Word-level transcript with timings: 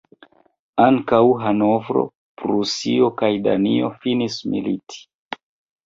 Ankaŭ 0.85 1.19
Hanovro, 1.43 2.07
Prusio 2.43 3.13
kaj 3.23 3.33
Danio 3.51 3.95
finis 4.03 4.43
militi. 4.53 5.09